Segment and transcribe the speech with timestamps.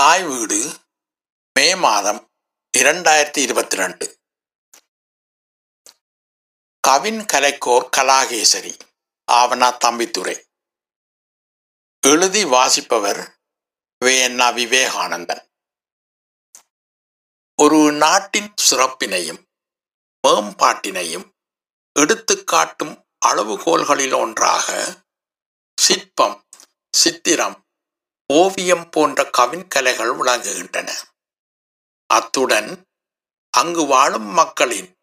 [0.00, 0.76] தாய் வீடு
[1.58, 2.32] மே மாதம்
[2.78, 4.22] இரண்டாயிரத்தி இருபத்தி ரெண்டு.
[6.80, 8.78] கவின் கலைக்கோர் கலாகேசரி
[9.32, 10.44] ஆவணா தம்பித்துறை
[12.06, 13.38] எழுதி வாசிப்பவர்
[14.04, 15.50] வேண்ணா விவேகானந்தன்.
[17.62, 19.42] ஒரு நாட்டின் சிறப்பினையும்
[20.28, 21.30] மேம்பாட்டினையும்
[21.98, 24.96] எடுத்துக்காட்டும் அளவுகோல்களில் ஒன்றாக
[25.80, 26.48] சிற்பம்
[26.96, 27.69] சித்திரம்
[28.32, 30.90] ஓவியம் போன்ற கவின்கலைகள் விளங்குகின்றன.
[32.06, 32.88] அத்துடன்
[33.50, 34.98] அங்கு வாழும் மக்களின்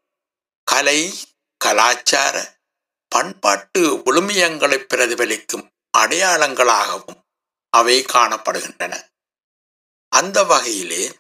[0.64, 1.20] கலை
[1.58, 2.60] கலாச்சார
[3.08, 5.66] பண்பாட்டு விழுமியங்களை பிரதிபலிக்கும்
[5.98, 7.20] அடையாளங்களாகவும்
[7.70, 8.94] அவை காணப்படுகின்றன.
[10.16, 11.20] அந்த வகையிலே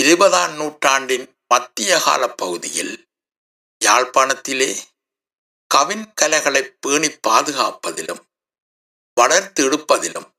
[0.00, 3.08] இருபதாம் நூற்றாண்டின் மத்திய கால பகுதியில்
[3.84, 4.70] யாழ்ப்பாணத்திலே
[5.74, 8.22] கவின் கலைகளை பேணி பாதுகாப்பதிலும்
[9.14, 10.34] வளர்த்து எடுப்பதிலும்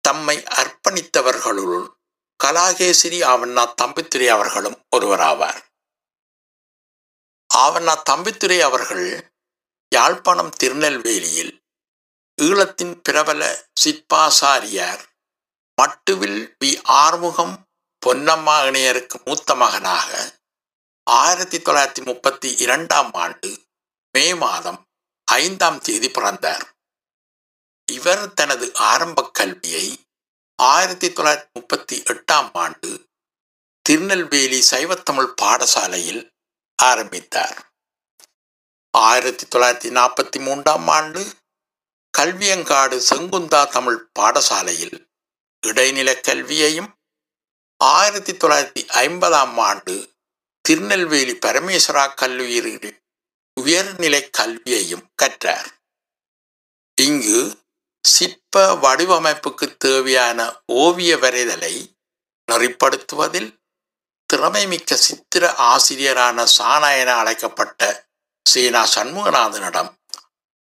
[0.00, 1.88] தம்மை அர்ப்பணித்தவர்களுள்
[2.44, 5.62] கலாகேசரி ஆவண்ணா தம்பித்துறை அவர்களும் ஒருவராவார்.
[7.54, 9.32] ஆவண்ணா தம்பித்துறை அவர்கள்
[9.94, 11.64] யாழ்ப்பாணம் திருநெல்வேலியில்
[12.42, 15.02] ஈழத்தின் பிரபல சிற்பாசாரியார்
[15.82, 17.68] மட்டுவில் வி ஆறுமுகம்
[18.06, 20.40] பொன்னம்மா இணையருக்கு மூத்த மகனாக
[21.02, 23.68] ஆயிரத்தி தொள்ளாயிரத்தி முப்பத்தி இரண்டாம் ஆண்டு
[24.12, 24.88] மே மாதம்
[25.24, 26.69] ஐந்தாம் தேதி பிறந்தார்.
[27.90, 29.86] இவர் தனது ஆரம்ப கல்வியை
[30.58, 32.90] ஆயிரத்தி தொள்ளாயிரத்தி முப்பத்தி எட்டாம் ஆண்டு
[33.82, 36.22] திருநெல்வேலி சைவத்தமிழ் பாடசாலையில்
[36.82, 37.58] ஆரம்பித்தார்.
[38.98, 41.22] ஆயிரத்தி தொள்ளாயிரத்தி நாற்பத்தி மூன்றாம் ஆண்டு
[42.18, 44.98] கல்வியங்காடு செங்குந்தா தமிழ் பாடசாலையில்
[45.66, 46.90] இடைநிலை கல்வியையும்
[47.80, 49.94] ஆயிரத்தி தொள்ளாயிரத்தி ஐம்பதாம் ஆண்டு
[50.68, 52.98] திருநெல்வேலி பரமேஸ்வரா கல்லூரியில்
[53.60, 55.70] உயர்நிலை கல்வியையும் கற்றார்.
[56.98, 57.40] இங்கு
[58.02, 61.98] சிற்ப வடிவமைப்புக்கு தேவையான ஓவிய வரைதலை
[62.52, 63.58] நெறிப்படுத்துவதில்
[64.32, 68.08] திறமைமிக்க சித்திர ஆசிரியரான சானா என அழைக்கப்பட்ட
[68.48, 69.98] சீனா சண்முகநாதனிடம்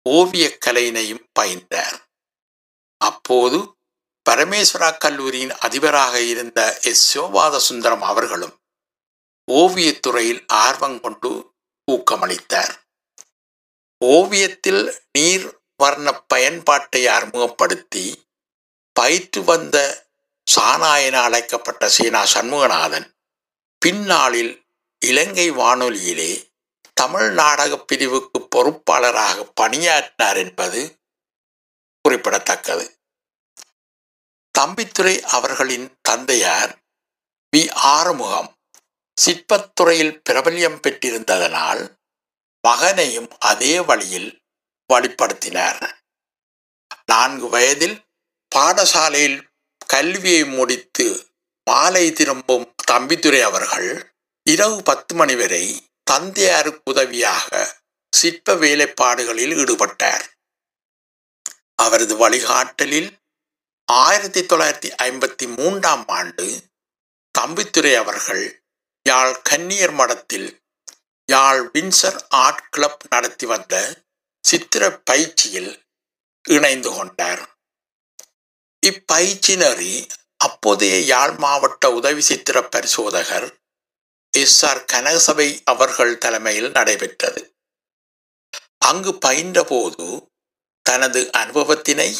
[0.10, 2.00] ஓவியக் கலையினையும் பயின்றார்.
[2.98, 3.76] அப்போது
[4.30, 7.18] பரமேஸ்வரா கல்லூரியின் அதிபராக இருந்த எஸ்.
[7.18, 8.60] சிவபாத சுந்தரம் அவர்களும்
[9.52, 11.54] ஓவியத்துறையில் ஆர்வம் கொண்டு
[11.92, 12.76] ஊக்கமளித்தார்.
[14.06, 18.28] ஓவியத்தில் நீர் வர்ண பயன்பாட்டை அறிமுகப்படுத்தி
[18.94, 20.08] பயிற்று வந்த
[20.56, 23.14] சானா என அழைக்கப்பட்ட சீனா சண்முகநாதன்
[23.80, 24.66] பின்னாளில்
[25.06, 26.54] இலங்கை வானொலியிலே
[26.94, 31.00] தமிழ் நாடக பிரிவுக்கு பொறுப்பாளராக பணியாற்றினார் என்பது
[32.02, 33.00] குறிப்பிடத்தக்கது.
[34.60, 36.78] தம்பித்துறை அவர்களின் தந்தையார்
[37.58, 37.72] வி.
[37.72, 38.58] ஆறுமுகம்
[39.26, 41.96] சிற்பத்துறையில் பிரபல்யம் பெற்றிருந்ததனால்
[42.62, 44.45] மகனையும் அதே வழியில்
[44.94, 45.94] வழிப்படுத்தினார்
[47.06, 48.04] நான்கு வயதில்
[48.56, 49.42] பாடசாலையில்
[49.86, 51.34] கல்வியை முடித்து
[51.66, 60.26] மாலை திரும்பும் தம்பித்துறை அவர்கள் இரவு பத்து மணி வரை தந்தையாருக்கு உதவியாக சிற்ப வேலைப்பாடுகளில் ஈடுபட்டார்.
[61.76, 63.10] அவரது வழிகாட்டலில்
[63.92, 66.64] ஆயிரத்தி தொள்ளாயிரத்தி ஐம்பத்தி மூன்றாம் ஆண்டு
[67.40, 68.66] தம்பித்துறை அவர்கள்
[69.10, 70.62] யாழ் கன்னியர் மடத்தில்
[71.32, 74.05] யாழ் வின்சர் ஆர்ட் கிளப் நடத்தி வந்த
[74.46, 75.86] சித்திர பயிற்சியில்
[76.50, 77.58] இணைந்து கொண்டார்.
[78.86, 80.08] இப்பயிற்சி
[80.38, 83.58] அப்போதைய யாழ் மாவட்ட உதவி சித்திர பரிசோதகர்
[84.38, 87.58] எஸ் ஆர் கனகசபை அவர்கள் தலைமையில் நடைபெற்றது.
[88.78, 90.30] அங்கு பயின்றபோது
[90.82, 92.18] தனது அனுபவத்தினை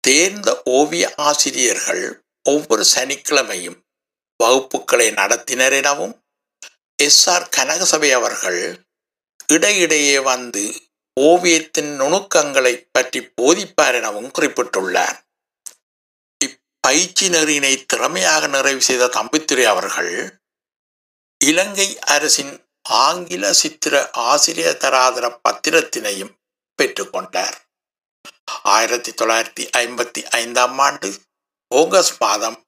[0.00, 3.82] தேர்ந்த ஓவிய ஆசிரியர்கள் ஒவ்வொரு சனிக்கிழமையும்
[4.44, 6.24] வகுப்புகளை நடத்தினர் எனவும்
[6.96, 8.83] எஸ் ஆர் கனகசபை அவர்கள்
[9.54, 10.64] இடையிடையே வந்து
[11.16, 15.18] ஓவியத்தின் நுணுக்கங்களை பற்றி போதிப்பார் எனவும் குறிப்பிட்டுள்ளார்.
[16.40, 20.14] இப்பயிற்சி நெறியினை திறமையாக நிறைவு செய்த தம்பித்துறை அவர்கள்
[21.40, 22.54] இலங்கை அரசின்
[23.00, 23.94] ஆங்கில சித்திர
[24.24, 26.34] ஆசிரியர் தராதர பத்திரத்தினையும்
[26.78, 27.56] பெற்றுக்கொண்டார்
[28.74, 31.08] ஆயிரத்தி தொள்ளாயிரத்தி ஐம்பத்தி ஐந்தாம் ஆண்டு
[31.70, 32.58] ஆகஸ்ட் மாதம்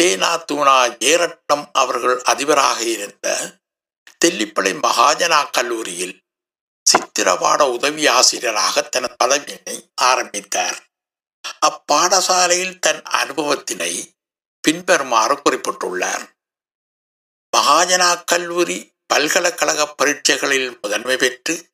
[0.00, 3.26] தேனா தூணா ஜேரட்னம் அவர்கள் அதிபராக இருந்த
[4.24, 6.14] தெல்லிப்பளை மகாஜனா கல்லூரியில்
[7.16, 10.86] சித்திரபாட உதவி ஆசிரியராக தன் பதவியினை ஆரம்பித்தார்.
[11.66, 14.12] அப்பாடசாலையில் தன் அனுபவத்தினை
[14.60, 16.24] பின்வருமாறு குறிப்பிட்டுள்ளார்.
[17.56, 21.72] மகாஜனா கல்லூரி பல்கலைக்கழக பரீட்சைகளில் முதன்மை பெற்று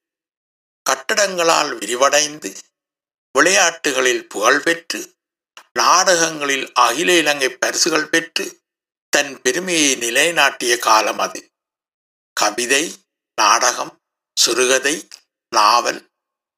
[0.91, 2.57] கட்டடங்களால் விரிவடைந்து
[3.33, 5.17] விளையாட்டுகளில் புகழ் பெற்று
[5.73, 8.63] நாடகங்களில் அகில இலங்கை பரிசுகள் பெற்று
[9.09, 11.53] தன் பெருமையை நிலைநாட்டிய காலம் அது.
[12.33, 12.95] கவிதை
[13.35, 14.01] நாடகம்
[14.41, 15.09] சிறுகதை
[15.55, 16.01] நாவல்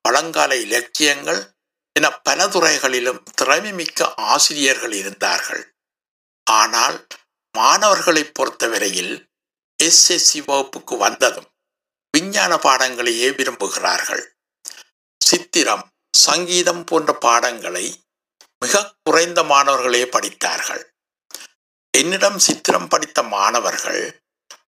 [0.01, 1.43] பழங்கால இலக்கியங்கள்
[1.93, 5.65] என பல துறைகளிலும் திறமைமிக்க ஆசிரியர்கள் இருந்தார்கள்.
[6.51, 7.07] ஆனால்
[7.55, 9.15] மாணவர்களை பொறுத்தவரையில்
[9.83, 11.49] எஸ்எஸ்சி வகுப்புக்கு வந்ததும்
[12.17, 14.25] விஞ்ஞான பாடங்களையே விரும்புகிறார்கள்.
[15.25, 15.85] சித்திரம்
[16.17, 17.87] சங்கீதம் போன்ற பாடங்களை
[18.65, 20.85] மிக குறைந்த மாணவர்களே படித்தார்கள்.
[21.99, 24.03] என்னிடம் சித்திரம் படித்த மாணவர்கள்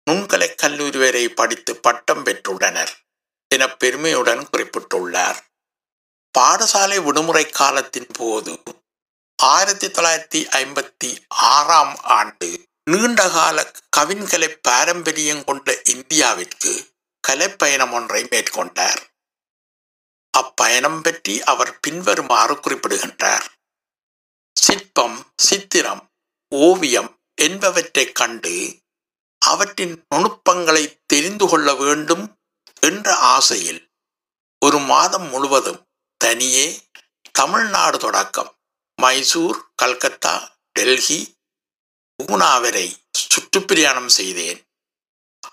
[0.09, 2.93] நுண்கலை கல்லூரி வரை படித்து பட்டம் பெற்றுள்ளனர்.
[3.53, 5.38] என பெருமையுடன் குறிப்பிட்டுள்ளார்.
[6.38, 8.63] பாடசாலை விடுமுறை காலத்தின் போது
[9.44, 16.95] ஆயிரத்தி தொள்ளாயிரத்தி ஐம்பத்தி ஆறாம் ஆண்டு நீண்டகால கவின்கலை பாரம்பரியம் கொண்ட இந்தியாவிற்கு
[17.27, 19.01] கலைப்பயணம் ஒன்றை மேற்கொண்டார்.
[20.38, 23.51] அப்பயணம் பற்றி அவர் பின்வருமாறு குறிப்பிடுகின்றார்.
[24.59, 26.11] சிற்பம் சித்திரம்
[26.49, 28.81] ஓவியம் என்பவற்றைக் கண்டு
[29.45, 32.38] அவற்றின் நுணுப்பங்களை தெரிந்து கொள்ள வேண்டும்
[32.85, 33.81] என்ற ஆசையில்
[34.65, 35.81] ஒரு மாதம் முழுவதும்
[36.18, 36.68] தனியே
[37.31, 38.51] தமிழ்நாடு தொடக்கம்.
[39.01, 40.33] மைசூர் கல்கத்தா
[40.71, 41.35] டெல்லி
[42.19, 42.88] பூனா வரை
[43.18, 44.62] சுற்றுப்பிரயாணம் செய்தேன்.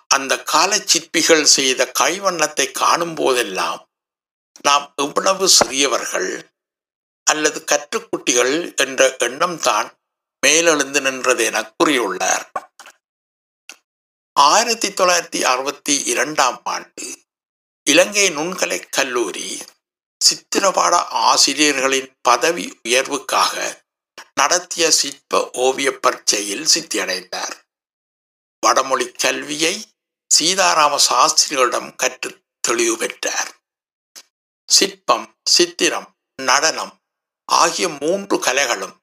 [0.06, 3.80] அந்த கால சிற்பிகள் செய்த கைவண்ணத்தை காணும் போதெல்லாம்
[4.62, 6.30] நாம் எவ்வளவு சிறியவர்கள்
[7.30, 9.88] அல்லது கற்றுக்குட்டிகள் என்ற எண்ணம் தான்
[10.46, 12.46] மேலெழுந்து நின்றது என கூறியுள்ளார்.
[14.32, 17.19] ஆயிரத்தி தொள்ளாயிரத்தி அறுபத்தி இரண்டாம் ஆண்டு
[17.90, 19.62] இலங்கை நுண்கலை கல்லூரி
[20.24, 23.82] சித்திரபாட ஆசிரியர்களின் பதவி உயர்வுக்காக
[24.34, 27.52] நடத்திய சிற்ப ஓவிய பரீட்சையில் சித்தியடைந்தார்.
[28.60, 29.86] வடமொழி கல்வியை
[30.34, 33.60] சீதாராம சாஸ்திரிகளிடம் கற்று தெளிவு பெற்றார்.
[34.66, 37.00] சிற்பம் சித்திரம் நடனம்
[37.44, 38.96] ஆகிய மூன்று கலைகளும்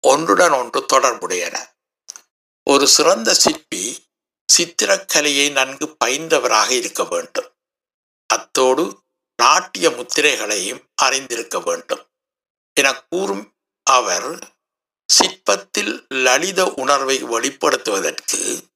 [0.00, 1.68] ஒன்றுடன் ஒன்று தொடர்புடையன.
[2.70, 4.10] ஒரு சிறந்த சிற்பி
[4.52, 7.53] சித்திரக்கலையை நன்கு பயின்றவராக இருக்க வேண்டும்.
[8.26, 9.02] அத்தோடு
[9.36, 12.10] நாட்டிய முத்திரைகளையும் அறிந்திருக்க வேண்டும்.
[12.72, 14.52] என கூறும் அவர்
[15.08, 18.68] சிற்பத்தில் லலித உணர்வை வெளிப்படுத்துவதற்கு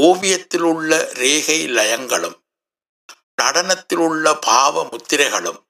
[0.00, 2.40] ஓவியத்தில் உள்ள ரேகை லயங்களும்
[3.42, 5.68] நடனத்தில் உள்ள பாவ முத்திரைகளும்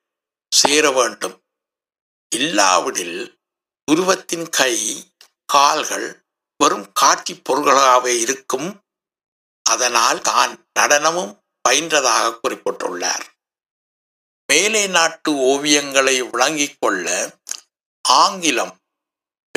[0.48, 1.44] சேர வேண்டும்.
[2.34, 3.40] இல்லாவிடில்
[3.90, 4.74] உருவத்தின் கை
[5.44, 6.26] கால்கள்
[6.56, 8.84] வெறும் காட்சி பொருள்களாகவே இருக்கும்.
[9.62, 13.26] அதனால் தான் நடனமும் பயின்றதாக குறிப்பிட்டுள்ளார்.
[14.46, 17.38] மேலை நாட்டு ஓவியங்களை விளங்கிக் கொள்ள
[18.08, 18.80] ஆங்கிலம்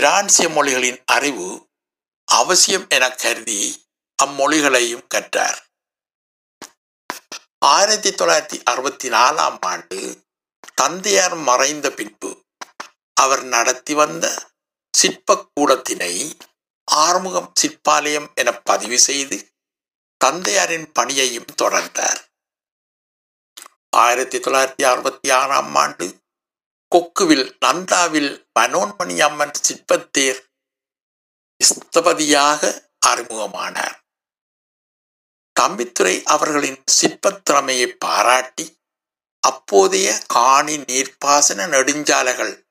[0.01, 1.69] பிரான்சிய மொழிகளின் அறிவு
[2.25, 3.85] அவசியம் என கருதி
[4.23, 5.63] அம்மொழிகளையும் கற்றார்.
[7.65, 10.23] ஆயிரத்தி தொள்ளாயிரத்தி அறுபத்தி நாலாம் ஆண்டு
[10.73, 12.45] தந்தையார் மறைந்த பின்பு
[13.13, 14.47] அவர் நடத்தி வந்த
[14.97, 16.39] சிற்பக்கூடத்தினை
[16.91, 19.54] ஆறுமுகம் சிற்பாலயம் என பதிவு செய்து
[20.17, 22.19] தந்தையாரின் பணியையும் தொடர்ந்தார்.
[23.89, 26.21] ஆயிரத்தி தொள்ளாயிரத்தி அறுபத்தி ஆறாம் ஆண்டு
[26.95, 30.39] கொக்குவில் நந்தாவில் மனோன்மணி அம்மன் சிற்பத்தேர்
[31.63, 34.03] ஸ்தபதியாக அறிமுகமானார்.
[35.59, 38.79] தம்பித்துறை அவர்களின் சிற்பத்திறமையை பாராட்டி
[39.39, 42.63] அப்போதைய காணி நீர்ப்பாசன நெடுஞ்சாலைகள்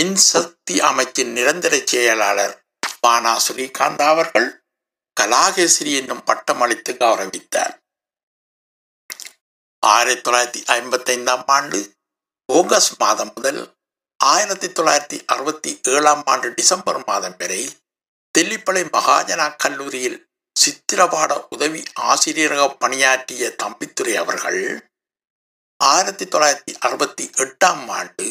[0.00, 2.66] மின்சக்தி அமைச்சின் நிரந்தர செயலாளர்
[3.06, 4.61] வானா ஸ்ரீகாந்த் அவர்கள்
[5.20, 7.74] கலாகேசரி என்னும் பட்டம் அளித்து கௌரவித்தார்.
[9.78, 11.96] ஆயிரத்தி தொள்ளாயிரத்தி ஐம்பத்தி ஐந்தாம் ஆண்டு
[12.46, 13.74] ஆகஸ்ட் மாதம் முதல்
[14.24, 17.62] ஆயிரத்தி தொள்ளாயிரத்தி அறுபத்தி ஏழாம் ஆண்டு டிசம்பர் மாதம் வரை
[18.38, 24.90] தெல்லிப்பளை மகாஜனா கல்லூரியில் சித்திரபாட உதவி ஆசிரியராக பணியாற்றிய தம்பித்துறை அவர்கள்
[25.76, 28.26] ஆயிரத்தி தொள்ளாயிரத்தி அறுபத்தி எட்டாம் ஆண்டு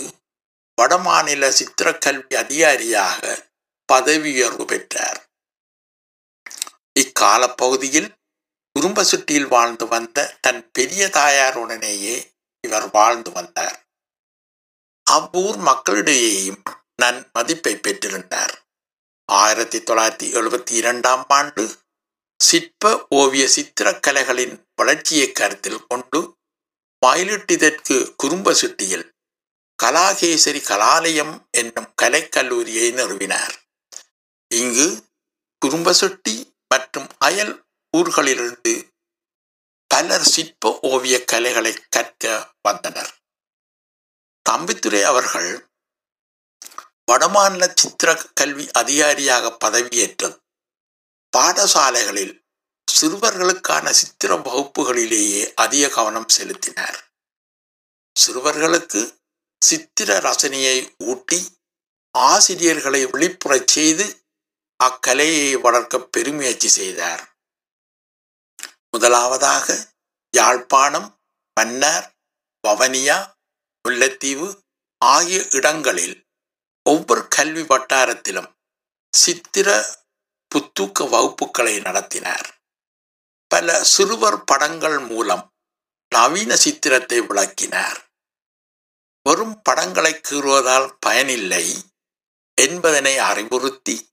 [0.81, 3.49] வடமாநில சித்திரக்கல்வி அதிகாரியாக
[3.85, 5.30] பதவி உயர்வு பெற்றார்.
[6.99, 8.15] இக்கால பகுதியில்
[8.73, 12.31] குடும்ப சுட்டியில் வாழ்ந்து வந்த தன் பெரிய தாயாருடனேயே
[12.61, 13.87] இவர் வாழ்ந்து வந்தார்.
[15.03, 16.61] அவ்வூர் மக்களிடையேயும்
[16.95, 18.53] நன் மதிப்பை பெற்றிருந்தார்.
[19.25, 21.79] ஆயிரத்தி தொள்ளாயிரத்தி எழுபத்தி இரண்டாம் ஆண்டு
[22.43, 26.37] சிற்ப ஓவிய சித்திரக்கலைகளின் வளர்ச்சியை கருத்தில் கொண்டு
[27.05, 29.09] மயிலிட்டிதற்கு குறும்ப சுட்டியில்
[29.83, 33.53] கலாகேசரி கலாலயம் என்னும் கலைக்கல்லூரியை நிறுவினார்.
[34.53, 35.03] இங்கு
[35.65, 37.65] குறும்பசுட்டி மற்றும் அயல்
[37.97, 38.87] ஊர்களிலிருந்து
[39.87, 43.19] பலர் சிற்ப ஓவிய கலைகளை கற்க வந்தனர்.
[44.49, 45.69] தம்பித்துறை அவர்கள்
[47.11, 50.37] வடமாநில சித்திர கல்வி அதிகாரியாக பதவியேற்றது.
[51.37, 52.45] பாடசாலைகளில்
[52.91, 57.11] சிறுவர்களுக்கான சித்திர வகுப்புகளிலேயே அதிக கவனம் செலுத்தினார்.
[58.19, 59.19] சிறுவர்களுக்கு
[59.61, 61.57] சித்திர ரசனையை ஊட்டி
[62.17, 64.20] ஆசிரியர்களை விழிப்புறச் செய்து
[64.83, 67.37] அக்கலையை வளர்க்க பெருமுயற்சி செய்தார்.
[68.89, 69.95] முதலாவதாக
[70.37, 71.21] யாழ்ப்பாணம்
[71.59, 72.15] மன்னார்
[72.67, 73.35] வவனியா
[73.87, 74.61] முல்லைத்தீவு
[74.97, 76.27] ஆகிய இடங்களில்
[76.89, 78.55] ஒவ்வொரு கல்வி வட்டாரத்திலும்
[79.17, 79.97] சித்திர
[80.47, 82.59] புத்தூக்க வகுப்புகளை நடத்தினார்.
[83.47, 85.53] பல சிறுவர் படங்கள் மூலம்
[86.15, 88.11] நவீன சித்திரத்தை விளக்கினார்.
[89.29, 91.93] வெறும் படங்களை கீறுவதால் பயனில்லை
[92.61, 94.10] என்பதனை அறிவுறுத்தி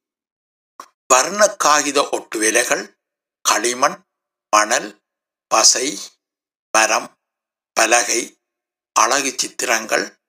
[1.12, 3.00] வர்ண காகித ஒட்டு விலைகள்
[3.42, 4.04] களிமண்
[4.56, 5.02] மணல்
[5.46, 5.98] பசை
[6.70, 7.20] மரம்
[7.72, 8.20] பலகை
[8.92, 10.20] அழகு சித்திரங்கள்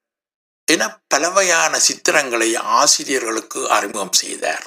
[0.71, 4.65] என பலவையான சித்திரங்களை ஆசிரியர்களுக்கு அறிமுகம் செய்தார்.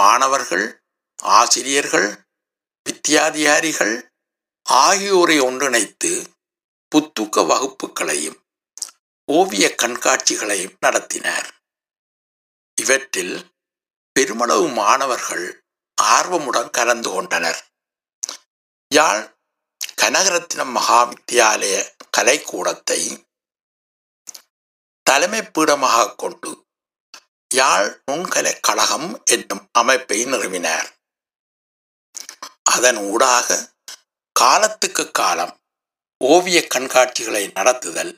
[0.00, 0.84] மாணவர்கள்
[1.22, 2.08] ஆசிரியர்கள்
[2.86, 3.94] வித்தியாதிகாரிகள்
[4.62, 6.12] ஆகியோரை ஒன்றிணைத்து
[6.94, 8.40] புத்துக்க வகுப்புகளையும்
[9.24, 11.48] ஓவிய கண்காட்சிகளையும் நடத்தினார்.
[12.74, 13.55] இவற்றில்
[14.16, 15.46] பெருமளவு மாணவர்கள்
[16.02, 17.58] ஆர்வமுடன் கலந்து கொண்டனர்.
[18.94, 19.22] யாழ்
[20.02, 21.74] கனகரத்தினம் மகாவித்தியாலய
[22.16, 23.00] கலைக்கூடத்தை
[25.02, 26.66] தலைமை பீடமாக கொண்டு
[27.54, 30.88] யாழ் நுண்கலை கழகம் என்னும் அமைப்பை நிறுவினார்.
[32.62, 33.74] அதன் ஊடாக
[34.32, 35.54] காலத்துக்கு காலம்
[36.24, 38.12] ஓவிய கண்காட்சிகளை நடத்துதல்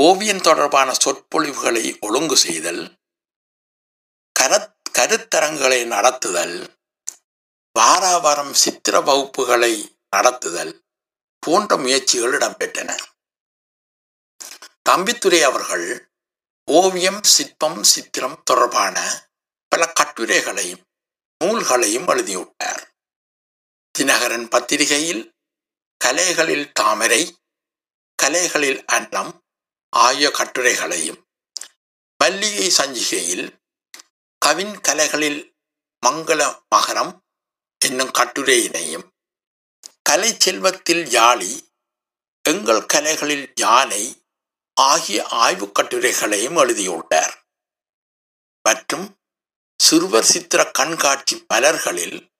[0.00, 2.82] ஓவியம் தொடர்பான சொற்பொழிவுகளை ஒழுங்கு செய்தல்
[4.40, 6.76] கரத் கருத்தரங்களை நடத்துதல்
[7.78, 10.72] வாராவாரம் சித்திர வகுப்புகளை நடத்துதல்
[11.38, 12.90] போன்ற முயற்சிகள் இடம்பெற்றன.
[14.90, 16.12] தம்பித்துரை அவர்கள்
[16.70, 19.26] ஓவியம் சிற்பம் சித்திரம் தொடர்பான
[19.68, 20.82] பல கட்டுரைகளையும்
[21.44, 22.94] நூல்களையும் எழுதியுள்ளார்.
[23.98, 25.34] தினகரன் பத்திரிகையில்
[26.04, 27.38] கலைகளில் தாமரை
[28.22, 29.44] கலைகளில் அன்னம்
[29.88, 31.20] ஆகிய கட்டுரைகளையும்
[32.18, 33.46] மல்லிகை சஞ்சிகையில்
[34.44, 35.56] கவின் கலைகளில்
[36.06, 37.18] மங்கள மகரம்
[37.84, 39.06] என்னும் கட்டுரையினையும்
[40.02, 41.52] கலை செல்வத்தில் யாழி
[42.48, 44.26] எங்கள் கலைகளில் யானை
[44.74, 47.46] ஆகிய ஆய்வுக் கட்டுரைகளையும் எழுதியுள்ளார்.
[48.62, 49.18] மற்றும்
[49.82, 52.32] சிறுவர் சித்திர கண்காட்சி மலர்களில்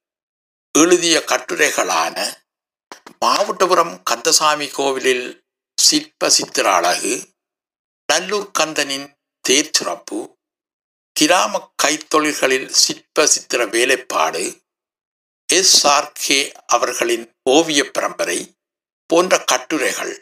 [0.78, 2.36] எழுதிய கட்டுரைகளான
[3.24, 5.46] மாவட்டபுரம் கந்தசாமி கோவிலில்
[5.82, 7.34] சிற்ப சித்திர அழகு
[8.12, 9.14] நல்லூர் கந்தனின்
[9.48, 10.32] தேர்ச்சிறப்பு
[11.16, 14.44] கிராம கைத்தொழில்களில் சிற்ப சித்திர வேலைப்பாடு
[15.48, 18.38] எஸ் ஆர் கே அவர்களின் ஓவிய பரம்பரை
[19.10, 20.14] போன்ற கட்டுரைகள்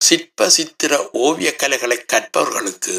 [0.00, 2.96] சிற்ப சித்திர ஓவிய கலைகளை கற்பவர்களுக்கு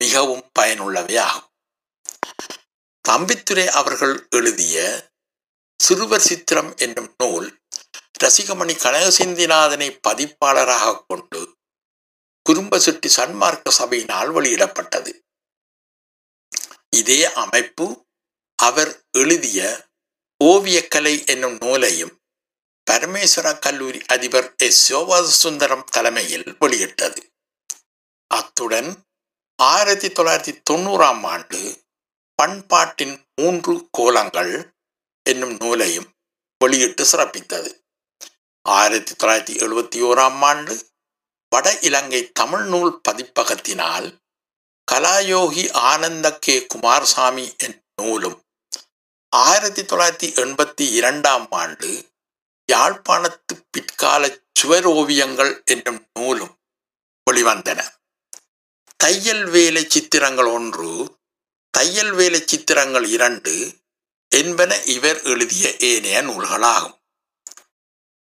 [0.00, 1.48] மிகவும் பயனுள்ளவை ஆகும்
[3.04, 4.76] தம்பித்துரை அவர்கள் எழுதிய
[5.80, 7.48] சிறுவர் சித்திரம் என்னும் நூல்
[8.24, 11.40] ரசிகமணி கனகசிந்திநாதனை பதிப்பாளராக கொண்டு
[12.46, 15.12] குறும்பசுட்டி சன்மார்க்க சபையினால் வெளியிடப்பட்டது
[16.96, 18.06] இதே அமைப்பு
[18.62, 19.88] அவர் எழுதிய
[20.44, 22.22] ஓவியக்கலை என்னும் நூலையும்
[22.90, 24.86] பரமேஸ்வர கல்லூரி அதிபர் எஸ்.
[24.86, 27.32] சோபாத சுந்தரம் தலைமையில் வெளியிட்டது.
[28.26, 29.04] அத்துடன்
[29.62, 31.84] ஆயிரத்தி தொள்ளாயிரத்தி தொண்ணூறாம் ஆண்டு
[32.34, 34.72] பண்பாட்டின் மூன்று கோலங்கள்
[35.22, 36.12] என்னும் நூலையும்
[36.58, 37.80] வெளியிட்டு சிறப்பித்தது.
[38.62, 40.90] ஆயிரத்தி தொள்ளாயிரத்தி எழுபத்தி ஓராம் ஆண்டு
[41.50, 44.21] வட இலங்கை தமிழ் நூல் பதிப்பகத்தினால்
[44.90, 48.44] கலாயோகி ஆனந்த கே குமாரசாமி என் நூலும்.
[49.28, 52.10] ஆயிரத்தி தொள்ளாயிரத்தி எண்பத்தி இரண்டாம் ஆண்டு
[52.72, 56.58] யாழ்ப்பாணத்து பிற்கால சுவர் ஓவியங்கள் என்னும் நூலும்
[57.30, 57.88] வெளிவந்தன.
[58.96, 61.20] தையல் வேலை சித்திரங்கள் ஒன்று
[61.70, 63.82] தையல் வேலை சித்திரங்கள் இரண்டு
[64.28, 66.98] என்பன இவர் எழுதிய ஏனைய நூல்களாகும்.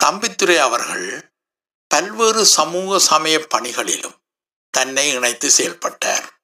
[0.05, 1.35] தம்பித்துரை அவர்கள்
[1.87, 4.17] பல்வேறு சமூக சமய பணிகளிலும்
[4.71, 6.36] தன்னை இணைத்து செயல்பட்டார்.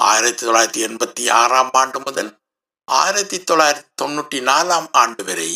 [0.00, 2.30] ஆயிரத்தி தொள்ளாயிரத்தி எண்பத்தி ஆறாம் ஆண்டு முதல்
[2.88, 5.50] ஆயிரத்தி தொள்ளாயிரத்தி தொண்ணூற்றி நாலாம் ஆண்டு வரை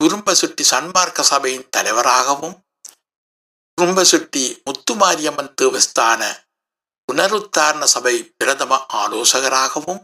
[0.00, 2.56] குறும்பசுட்டி சன்மார்க்க சபையின் தலைவராகவும்
[3.78, 6.22] குறும்பசுட்டி முத்துமாரியம்மன் தேவஸ்தான
[7.08, 10.02] புனருத்தாரண சபை பிரதம ஆலோசகராகவும்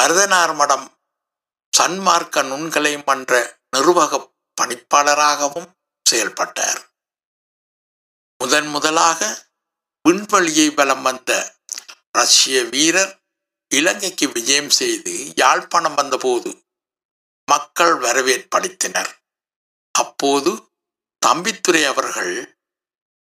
[0.00, 0.86] மருதனார் மடம்
[1.72, 3.32] சன்மார்க்க நுண்கலை மன்ற
[3.70, 4.18] நிர்வாக
[4.56, 5.68] பணிப்பாளராகவும்
[6.06, 6.80] செயல்பட்டார்.
[8.40, 9.20] முதன் முதலாக
[10.08, 11.30] விண்வெளியை பலம் வந்த
[12.12, 13.22] ரஷ்ய வீரர்
[13.68, 16.64] இலங்கைக்கு விஜயம் செய்து யாழ்ப்பாணம் வந்தபோது
[17.44, 19.12] மக்கள் வரவேற்பளித்தனர்.
[19.92, 20.70] அப்போது
[21.26, 22.56] தம்பித்துரை அவர்கள்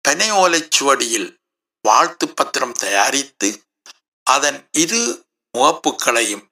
[0.00, 1.36] பனை ஓலைச்சுவடியில்
[1.82, 3.66] வாழ்த்து பத்திரம் தயாரித்து
[4.22, 5.26] அதன் இரு
[5.58, 6.50] முகப்புகளையும்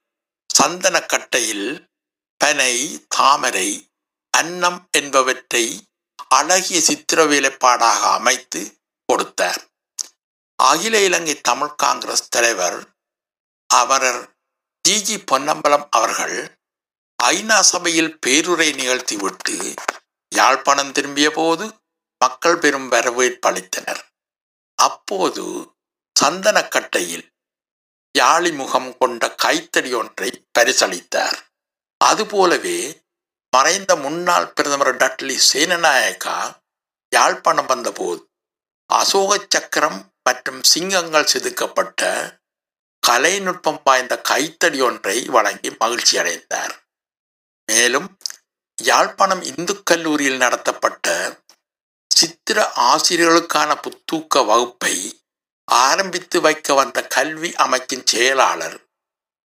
[0.61, 1.87] சந்தனக்கட்டையில்
[2.37, 3.91] பனை தாமரை
[4.29, 5.89] அன்னம் என்பவற்றை
[6.27, 9.66] அழகிய சித்திர வேலைப்பாடாக அமைத்து கொடுத்தார்.
[10.69, 12.77] அகில இலங்கை தமிழ் காங்கிரஸ் தலைவர்
[13.69, 14.21] அவரர்
[14.85, 15.15] ஜி ஜி.
[15.19, 16.37] பொன்னம்பலம் அவர்கள்
[17.23, 19.55] ஐநா சபையில் பேருரை நிகழ்த்திவிட்டு
[20.35, 21.65] யாழ்ப்பாணம் திரும்பிய போது
[22.21, 24.01] மக்கள் பெரும் வரவேற்பளித்தனர்
[24.79, 25.45] அப்போது
[26.15, 27.25] சந்தனக்கட்டையில்
[28.19, 31.37] யாழி முகம் கொண்ட கைத்தடி ஒன்றை பரிசளித்தார்.
[32.01, 32.79] அதுபோலவே
[33.53, 36.37] மறைந்த முன்னாள் பிரதமர் டட்லி சேனநாயக்கா
[37.15, 38.21] யாழ்ப்பாணம் வந்தபோது
[38.93, 42.01] அசோக சக்கரம் மற்றும் சிங்கங்கள் செதுக்கப்பட்ட
[43.07, 46.87] கலைநுட்பம் வாய்ந்த கைத்தடி ஒன்றை வழங்கி மகிழ்ச்சி அடைந்தார்.
[47.65, 48.17] மேலும்
[48.83, 51.07] யாழ்ப்பாணம் இந்து கல்லூரியில் நடத்தப்பட்ட
[52.15, 55.23] சித்திர ஆசிரியர்களுக்கான புத்தூக்க வகுப்பை
[55.63, 58.77] ஆரம்பித்து வைக்க வந்த கல்வி அமைச்சின் செயலாளர்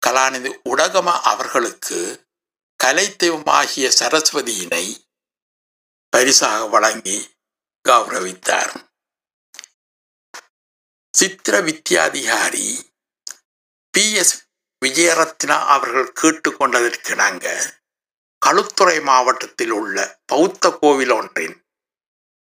[0.05, 2.27] கலாநிதி உடகம அவர்களுக்கு
[2.75, 4.86] கலை தெய்வமாகிய சரஸ்வதியினை
[6.10, 7.17] பரிசாக வழங்கி
[7.89, 8.88] கௌரவித்தார்.
[11.18, 12.92] சித்திர வித்யாதிகாரி
[13.92, 14.13] பி.
[14.13, 14.48] எஸ்.
[14.86, 17.48] விஜயரத்னா அவர்கள் கேட்டுக்கொண்டதற்கிணங்க
[18.46, 21.66] களுத்துறை மாவட்டத்தில் உள்ள பௌத்த கோவில் ஒன்றின்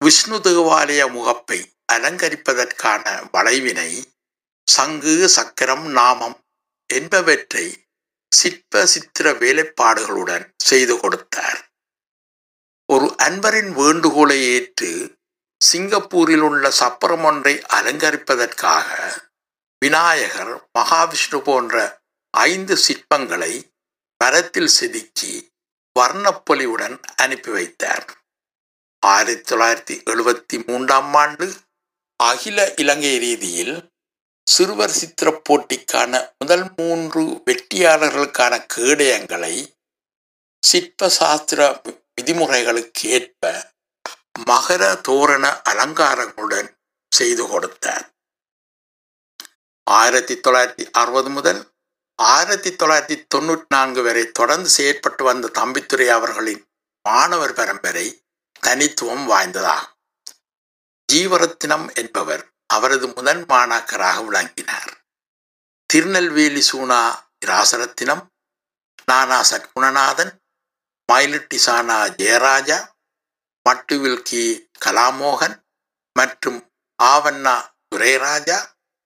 [0.06, 1.60] விஷ்ணு தேவாலய முகப்பை
[1.94, 3.92] அலங்கரிப்பதற்கான வளைவினை
[4.68, 6.38] சங்கு சக்கரம் நாமம்
[6.94, 7.88] என்பவற்றை
[8.36, 11.72] சிற்ப சித்திர வேலைப்பாடுகளுடன் செய்து கொடுத்தார்.
[12.86, 15.17] ஒரு அன்பரின் வேண்டுகோளை ஏற்று
[15.64, 18.90] சிங்கப்பூரில் உள்ள சப்பரம் ஒன்றை அலங்கரிப்பதற்காக
[19.80, 22.02] விநாயகர் மகாவிஷ்ணு போன்ற
[22.38, 23.54] ஐந்து சிற்பங்களை
[24.18, 25.34] மரத்தில் செதுக்கி
[26.00, 28.06] வர்ணப்பொலிவுடன் அனுப்பி வைத்தார்.
[29.06, 31.54] ஆயிரத்தி தொள்ளாயிரத்தி எழுபத்தி மூன்றாம் ஆண்டு
[32.24, 33.76] அகில இலங்கை ரீதியில்
[34.48, 39.56] சிறுவர் சித்திர போட்டிக்கான முதல் மூன்று வெற்றியாளர்களுக்கான கேடயங்களை
[40.64, 41.82] சிற்ப சாஸ்திர
[42.16, 43.72] விதிமுறைகளுக்கு ஏற்ப
[44.46, 46.70] மகர தோரண அலங்காரங்களுடன்
[47.16, 48.14] செய்து கொடுத்தார்.
[49.84, 51.76] ஆயிரத்தி தொள்ளாயிரத்தி அறுபது முதல்
[52.16, 56.64] ஆயிரத்தி தொள்ளாயிரத்தி தொண்ணூற்றி நான்கு வரை தொடர்ந்து செயற்பட்டு வந்த தம்பித்துறை அவர்களின்
[57.02, 58.26] மாணவர் பரம்பரை
[58.60, 59.94] தனித்துவம் வாய்ந்ததாகும்.
[61.14, 64.92] ஜீவரத்தினம் என்பவர் அவரது முதன் மாணாக்கராக விளங்கினார்.
[65.86, 67.02] திருநெல்வேலி சூனா
[67.46, 68.24] ராசரத்தினம்
[69.06, 70.32] நானா சற்குணநாதன்
[71.12, 72.97] மயிலிட்டி சானா ஜெயராஜா
[73.68, 74.44] மட்டுவில் கி
[74.86, 75.56] கலாமோகன்
[76.20, 76.60] மற்றும்
[77.04, 77.56] ஆவண்ணா
[77.90, 78.60] துரைராஜா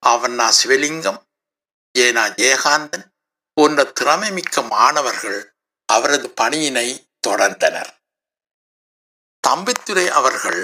[0.06, 1.20] ஆவண்ணா சிவலிங்கம்
[1.98, 3.06] ஏனா ஜெயகாந்தன்
[3.56, 5.40] போன்ற திறமைமிக்க மாணவர்கள்
[5.88, 6.88] அவரது பணியினை
[7.26, 7.90] தொடர்ந்தனர்.
[9.44, 10.62] தம்பித்துரை அவர்கள்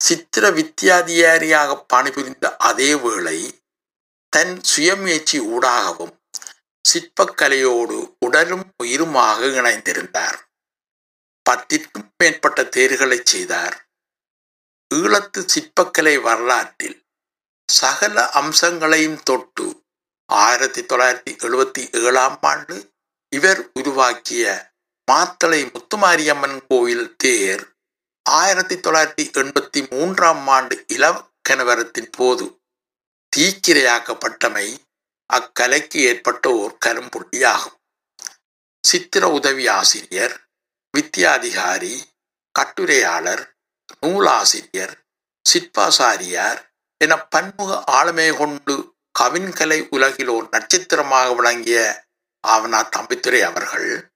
[0.00, 3.38] சித்திர வித்தியாதிகாரியாக பணிபுரிந்த அதே வேளை
[4.32, 6.14] தன் சுயமுயற்சி ஊடாகவும்
[6.84, 10.38] சிற்பக்கலையோடு உடலும் உயிருமாக இணைந்திருந்தார்.
[11.50, 13.88] பத்திற்கும் மேற்பட்ட தேர்களை செய்தார்.
[14.94, 17.06] ஈழத்து சிற்பக்கலை வரலாற்றில்
[17.68, 19.84] சகல அம்சங்களையும் தொட்டு
[20.26, 22.92] ஆயிரத்தி தொள்ளாயிரத்தி எழுபத்தி ஏழாம் ஆண்டு
[23.28, 24.72] இவர் உருவாக்கிய
[25.12, 27.74] மாத்தளை முத்துமாரியம்மன் கோயில் தேர்
[28.22, 32.60] ஆயிரத்தி தொள்ளாயிரத்தி எண்பத்தி மூன்றாம் ஆண்டு இலக்கணவரத்தின் போது
[33.36, 34.76] தீக்கிரையாக்கப்பட்டமை
[35.32, 37.78] அக்கலைக்கு ஏற்பட்ட ஓர் கரும்புள்ளியாகும்.
[38.80, 40.49] சித்திர உதவி ஆசிரியர்
[40.96, 41.94] வித்தியாதிகாரி
[42.58, 43.42] கட்டுரையாளர்
[44.00, 44.94] நூலாசிரியர்
[45.48, 46.60] சிற்பாசாரியார்
[47.04, 48.74] என பன்முக ஆளுமை கொண்டு
[49.18, 51.80] கவின்கலை உலகில் ஒரு நட்சத்திரமாக விளங்கிய
[52.48, 54.10] ஆவனா தம்பித்துரை அவர்கள்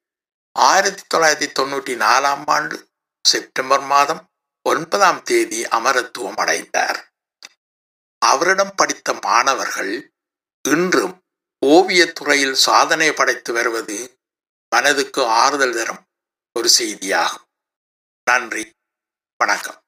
[0.57, 2.77] ஆயிரத்தி தொள்ளாயிரத்தி தொண்ணூற்றி நாலாம் ஆண்டு
[3.25, 4.23] செப்டம்பர் மாதம்
[4.69, 6.99] ஒன்பதாம் தேதி அமரத்துவம் அடைந்தார்.
[8.19, 9.95] அவரிடம் படித்த மாணவர்கள்
[10.69, 11.15] இன்றும்
[11.67, 13.99] ஓவியத்துறையில் சாதனை படைத்து வருவது
[14.73, 16.03] மனதுக்கு ஆறுதல் தரும்.
[16.59, 17.47] ஒரு செய்தியாகும்.
[18.25, 18.73] நன்றி.
[19.37, 19.83] வணக்கம்.